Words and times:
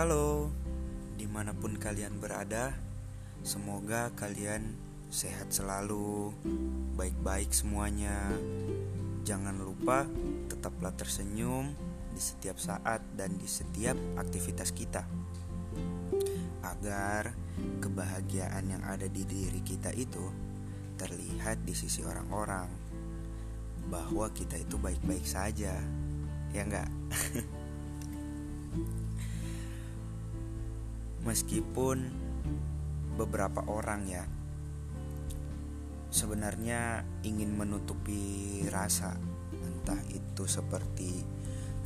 Halo, 0.00 0.48
di 1.20 1.28
mana 1.28 1.52
pun 1.52 1.76
kalian 1.76 2.24
berada, 2.24 2.72
semoga 3.44 4.08
kalian 4.16 4.72
sehat 5.12 5.52
selalu, 5.52 6.32
baik-baik 6.96 7.52
semuanya. 7.52 8.32
Jangan 9.28 9.60
lupa 9.60 10.08
tetaplah 10.48 10.96
tersenyum 10.96 11.76
di 12.16 12.16
setiap 12.16 12.56
saat 12.56 13.04
dan 13.12 13.36
di 13.36 13.44
setiap 13.44 13.92
aktivitas 14.16 14.72
kita, 14.72 15.04
agar 16.64 17.36
kebahagiaan 17.84 18.72
yang 18.72 18.80
ada 18.88 19.04
di 19.04 19.28
diri 19.28 19.60
kita 19.60 19.92
itu 19.92 20.32
terlihat 20.96 21.60
di 21.68 21.76
sisi 21.76 22.00
orang-orang 22.08 22.72
bahwa 23.92 24.32
kita 24.32 24.56
itu 24.56 24.80
baik-baik 24.80 25.28
saja, 25.28 25.76
ya 26.56 26.62
enggak? 26.64 26.88
Meskipun 31.20 32.08
beberapa 33.20 33.60
orang 33.68 34.08
ya 34.08 34.24
sebenarnya 36.10 37.06
ingin 37.22 37.54
menutupi 37.54 38.64
rasa, 38.66 39.14
entah 39.52 40.00
itu 40.10 40.48
seperti 40.48 41.22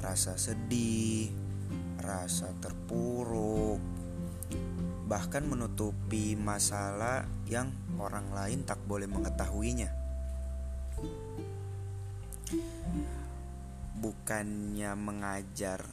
rasa 0.01 0.41
sedih, 0.41 1.29
rasa 2.01 2.55
terpuruk, 2.63 3.83
bahkan 5.05 5.45
menutupi 5.45 6.39
masalah 6.39 7.29
yang 7.45 7.69
orang 8.01 8.33
lain 8.33 8.65
tak 8.65 8.81
boleh 8.89 9.05
mengetahuinya. 9.05 9.93
Bukannya 14.01 14.93
mengajar 14.97 15.85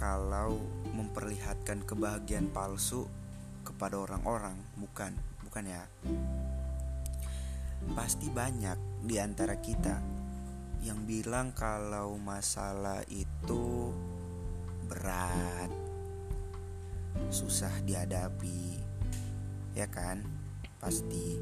kalau 0.00 0.56
memperlihatkan 0.96 1.84
kebahagiaan 1.84 2.48
palsu 2.48 3.04
kepada 3.60 4.00
orang-orang, 4.00 4.56
bukan, 4.80 5.12
bukan 5.44 5.68
ya. 5.68 5.84
Pasti 7.92 8.32
banyak 8.32 9.04
di 9.04 9.20
antara 9.20 9.60
kita 9.60 10.00
yang 10.80 11.04
bilang 11.04 11.52
kalau 11.52 12.16
masalah 12.16 13.04
itu 13.12 13.92
berat, 14.88 15.68
susah 17.28 17.84
dihadapi, 17.84 18.80
ya 19.76 19.84
kan? 19.84 20.24
Pasti. 20.80 21.36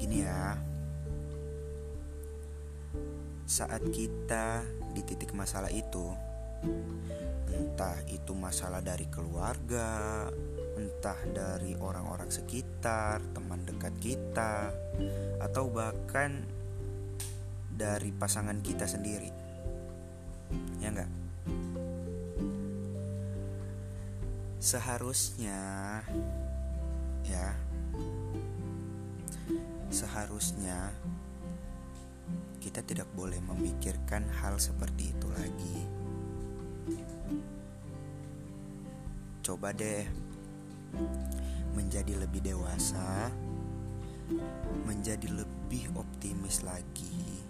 Gini 0.00 0.24
ya, 0.24 0.56
saat 3.52 3.84
kita 3.92 4.64
di 4.96 5.04
titik 5.04 5.36
masalah 5.36 5.68
itu, 5.68 6.08
entah 7.52 8.00
itu 8.08 8.32
masalah 8.32 8.80
dari 8.80 9.04
keluarga, 9.12 10.24
entah 10.80 11.20
dari 11.28 11.76
orang-orang 11.76 12.32
sekitar, 12.32 13.20
teman 13.36 13.60
dekat 13.68 13.92
kita, 14.00 14.72
atau 15.36 15.68
bahkan 15.68 16.48
dari 17.68 18.08
pasangan 18.16 18.56
kita 18.64 18.88
sendiri. 18.88 19.28
Ya 20.80 20.88
enggak? 20.88 21.12
Seharusnya 24.64 25.60
ya 27.28 27.52
seharusnya 29.92 30.96
kita 32.62 32.80
tidak 32.86 33.10
boleh 33.12 33.42
memikirkan 33.42 34.22
hal 34.42 34.56
seperti 34.62 35.10
itu 35.10 35.28
lagi. 35.34 35.78
Coba 39.42 39.74
deh 39.74 40.06
menjadi 41.74 42.22
lebih 42.22 42.46
dewasa, 42.46 43.32
menjadi 44.86 45.26
lebih 45.32 45.90
optimis 45.98 46.62
lagi. 46.62 47.42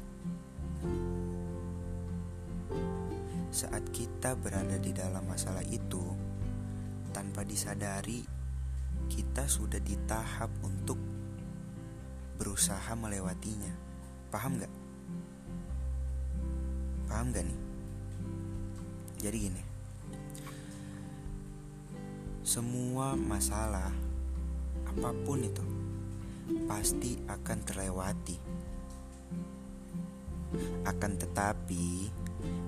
Saat 3.52 3.92
kita 3.92 4.32
berada 4.32 4.80
di 4.80 4.96
dalam 4.96 5.28
masalah 5.28 5.60
itu, 5.68 6.16
tanpa 7.12 7.44
disadari, 7.44 8.24
kita 9.12 9.44
sudah 9.44 9.76
di 9.76 9.92
tahap 10.08 10.48
untuk 10.64 10.96
berusaha 12.40 12.96
melewatinya. 12.96 13.91
Paham 14.32 14.56
gak? 14.56 14.72
Paham 17.06 17.28
gak 17.36 17.44
nih? 17.44 17.60
Jadi 19.20 19.38
gini 19.38 19.62
semua 22.52 23.16
masalah 23.16 23.88
apa 24.84 25.10
pun 25.24 25.40
itu 25.40 25.64
pasti 26.68 27.16
akan 27.24 27.58
terlewati. 27.64 28.36
Akan 30.84 31.16
tetapi 31.16 32.12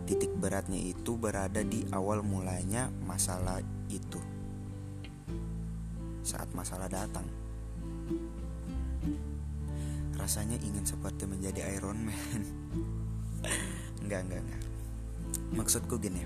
titik 0.09 0.33
beratnya 0.41 0.79
itu 0.79 1.21
berada 1.21 1.61
di 1.61 1.85
awal 1.93 2.25
mulanya 2.25 2.89
masalah 3.05 3.61
itu. 3.93 4.23
Saat 6.25 6.49
masalah 6.57 6.89
datang. 6.89 7.29
Rasanya 10.25 10.57
ingin 10.65 10.89
seperti 10.89 11.29
menjadi 11.29 11.69
Iron 11.77 12.01
Man. 12.09 12.43
enggak, 14.09 14.25
enggak, 14.25 14.41
enggak. 14.41 14.63
Maksudku 15.53 16.01
gini. 16.01 16.25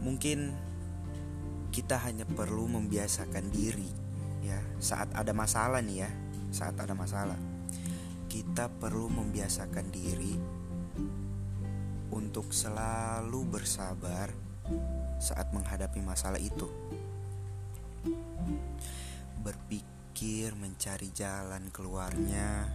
Mungkin 0.00 0.56
kita 1.68 2.00
hanya 2.08 2.24
perlu 2.24 2.72
membiasakan 2.72 3.52
diri 3.52 3.92
ya 4.40 4.56
saat 4.80 5.12
ada 5.12 5.36
masalah 5.36 5.84
nih 5.84 6.08
ya, 6.08 6.10
saat 6.48 6.80
ada 6.80 6.96
masalah. 6.96 7.36
Kita 8.32 8.72
perlu 8.72 9.12
membiasakan 9.12 9.92
diri 9.92 10.40
untuk 12.16 12.48
selalu 12.48 13.44
bersabar 13.44 14.32
saat 15.20 15.52
menghadapi 15.52 16.00
masalah 16.00 16.40
itu. 16.40 16.64
Berpikir 19.42 20.54
mencari 20.54 21.10
jalan 21.10 21.68
keluarnya, 21.74 22.70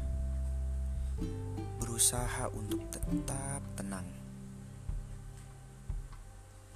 berusaha 1.80 2.52
untuk 2.54 2.84
tetap 2.92 3.64
tenang 3.80 4.28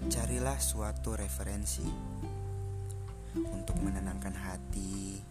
Carilah 0.09 0.57
suatu 0.57 1.13
referensi 1.13 1.85
untuk 3.37 3.77
menenangkan 3.85 4.33
hati, 4.33 5.21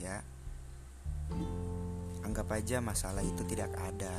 ya. 0.00 0.16
Anggap 2.24 2.56
aja 2.56 2.80
masalah 2.80 3.20
itu 3.20 3.44
tidak 3.44 3.68
ada. 3.76 4.16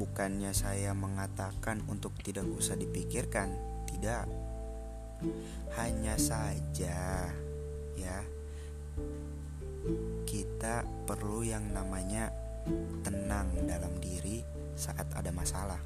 Bukannya 0.00 0.56
saya 0.56 0.96
mengatakan 0.96 1.84
untuk 1.84 2.16
tidak 2.24 2.48
usah 2.48 2.80
dipikirkan, 2.80 3.52
tidak. 3.84 4.24
Hanya 5.76 6.16
saja, 6.16 7.28
ya, 7.96 8.18
kita 10.24 10.84
perlu 11.08 11.44
yang 11.44 11.68
namanya 11.72 12.32
tenang 13.04 13.48
dalam 13.64 13.96
diri 14.00 14.44
saat 14.76 15.08
ada 15.16 15.32
masalah. 15.32 15.80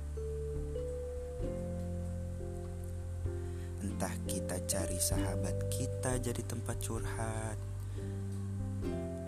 Entah 3.84 4.16
kita 4.24 4.58
cari 4.64 4.96
sahabat 4.96 5.68
kita 5.68 6.16
jadi 6.16 6.40
tempat 6.40 6.80
curhat 6.80 7.58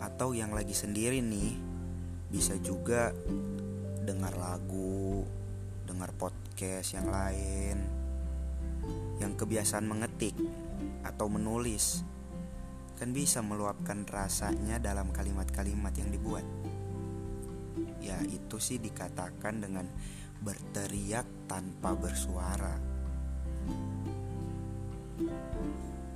Atau 0.01 0.33
yang 0.33 0.57
lagi 0.57 0.73
sendiri 0.73 1.21
nih 1.21 1.61
Bisa 2.33 2.57
juga 2.65 3.13
dengar 4.01 4.33
lagu 4.33 5.29
Dengar 5.85 6.09
podcast 6.17 6.97
yang 6.97 7.13
lain 7.13 7.96
Yang 9.17 9.33
kebiasaan 9.45 9.89
mengetik 9.89 10.37
Atau 11.05 11.33
menulis 11.33 12.05
Kan 12.97 13.13
bisa 13.13 13.45
meluapkan 13.45 14.09
rasanya 14.09 14.81
dalam 14.81 15.13
kalimat-kalimat 15.13 15.93
yang 16.01 16.09
dibuat. 16.09 16.45
Ya 18.01 18.17
itu 18.25 18.57
sih 18.57 18.81
dikatakan 18.81 19.61
dengan 19.61 19.85
berteriak 20.41 21.29
tanpa 21.45 21.93
bersuara. 21.93 22.81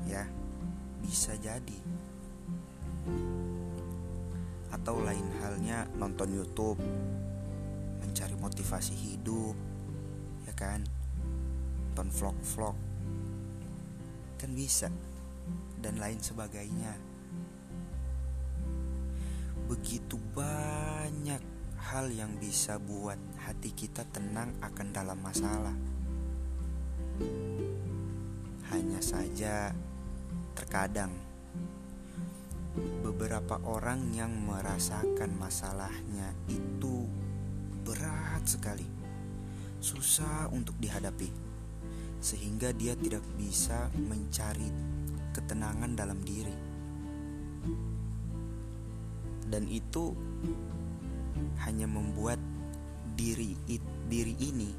Ya 0.09 0.25
bisa 1.05 1.37
jadi. 1.37 1.81
Atau 4.73 5.05
lain 5.05 5.29
halnya 5.45 5.85
nonton 6.01 6.33
YouTube 6.33 6.81
mencari 8.01 8.41
motivasi 8.41 8.97
hidup 8.97 9.53
ya 10.49 10.57
kan? 10.57 10.81
Nonton 11.93 12.09
vlog-vlog 12.09 12.90
kan 14.41 14.57
bisa 14.57 14.89
dan 15.85 16.01
lain 16.01 16.17
sebagainya 16.17 16.97
begitu 19.69 20.17
banyak 20.33 21.39
hal 21.81 22.11
yang 22.11 22.35
bisa 22.43 22.77
buat 22.77 23.17
hati 23.41 23.73
kita 23.73 24.05
tenang 24.13 24.53
akan 24.61 24.89
dalam 24.93 25.19
masalah. 25.23 25.75
Hanya 28.71 29.01
saja, 29.03 29.75
terkadang 30.55 31.11
beberapa 33.03 33.59
orang 33.67 34.15
yang 34.15 34.31
merasakan 34.47 35.35
masalahnya 35.35 36.31
itu 36.47 37.09
berat 37.83 38.47
sekali, 38.47 38.87
susah 39.83 40.47
untuk 40.55 40.79
dihadapi, 40.79 41.31
sehingga 42.21 42.71
dia 42.77 42.93
tidak 42.97 43.25
bisa 43.41 43.89
mencari 43.97 44.69
ketenangan 45.33 45.97
dalam 45.97 46.21
diri, 46.21 46.57
dan 49.51 49.67
itu 49.67 50.15
hanya 51.67 51.91
membuat 51.91 52.39
diri 53.19 53.57
it, 53.67 53.83
diri 54.07 54.39
ini 54.39 54.71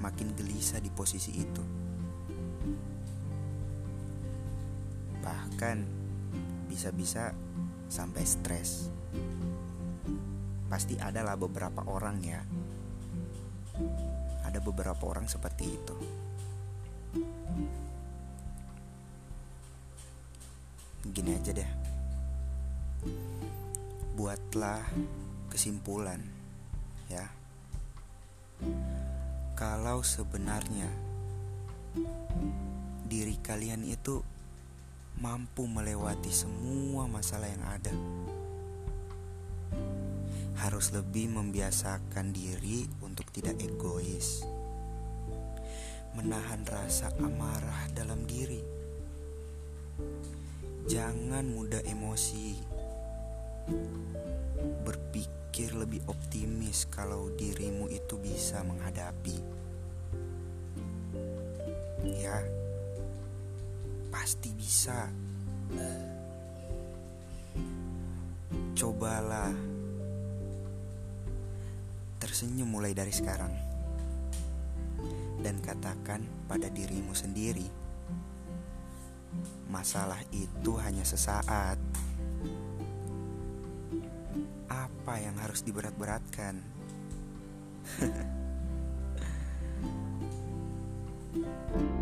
makin 0.00 0.32
gelisah 0.36 0.80
di 0.80 0.90
posisi 0.92 1.32
itu. 1.36 1.64
Bahkan 5.20 5.76
bisa-bisa 6.68 7.32
sampai 7.88 8.22
stres. 8.26 8.90
Pasti 10.66 10.98
ada 10.98 11.22
lah 11.22 11.38
beberapa 11.38 11.86
orang 11.86 12.18
ya. 12.22 12.42
Ada 14.56 14.64
beberapa 14.64 15.04
orang 15.12 15.28
seperti 15.28 15.68
itu. 15.68 15.96
Gini 21.12 21.36
aja 21.36 21.52
deh. 21.52 21.70
Buatlah 24.16 24.80
kesimpulan 25.52 26.24
ya. 27.12 27.28
Kalau 29.60 30.00
sebenarnya 30.00 30.88
diri 33.04 33.36
kalian 33.44 33.84
itu 33.84 34.24
mampu 35.20 35.68
melewati 35.68 36.32
semua 36.32 37.04
masalah 37.04 37.52
yang 37.52 37.60
ada. 37.60 37.92
Harus 40.56 40.90
lebih 40.96 41.30
membiasakan 41.36 42.32
diri 42.32 42.88
untuk 43.04 43.28
tidak 43.30 43.60
egois, 43.60 44.40
menahan 46.16 46.64
rasa 46.64 47.12
amarah 47.20 47.92
dalam 47.92 48.24
diri. 48.24 48.64
Jangan 50.88 51.44
mudah 51.44 51.84
emosi, 51.84 52.56
berpikir 54.86 55.76
lebih 55.76 56.00
optimis 56.08 56.88
kalau 56.88 57.28
dirimu 57.36 57.92
itu 57.92 58.16
bisa 58.16 58.64
menghadapi. 58.64 59.38
Ya 62.06 62.40
pasti 64.08 64.50
bisa. 64.56 65.10
Cobalah 68.76 69.75
tersenyum 72.26 72.66
mulai 72.66 72.90
dari 72.90 73.14
sekarang. 73.14 73.54
Dan 75.38 75.62
katakan 75.62 76.26
pada 76.50 76.66
dirimu 76.66 77.14
sendiri, 77.14 77.70
masalah 79.70 80.18
itu 80.34 80.74
hanya 80.82 81.06
sesaat. 81.06 81.78
Apa 84.66 85.22
yang 85.22 85.38
harus 85.38 85.62
diberat-beratkan? 85.62 86.58
thank 91.36 91.78
you 91.78 91.95